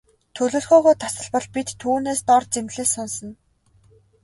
[0.35, 3.35] Төлөвлөгөө тасалбал бид түүнээс дор зэмлэл сонсоно.